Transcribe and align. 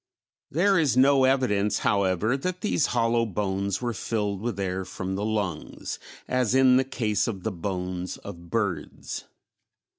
There 0.49 0.79
is 0.79 0.97
no 0.97 1.25
evidence, 1.25 1.77
however, 1.85 2.35
that 2.35 2.61
these 2.61 2.87
hollow 2.87 3.23
bones 3.23 3.83
were 3.83 3.93
filled 3.93 4.41
with 4.41 4.59
air 4.59 4.83
from 4.83 5.13
the 5.13 5.23
lungs, 5.23 5.99
as 6.27 6.55
in 6.55 6.77
the 6.77 6.83
case 6.83 7.27
of 7.27 7.43
the 7.43 7.51
bones 7.51 8.17
of 8.17 8.49
birds. 8.49 9.25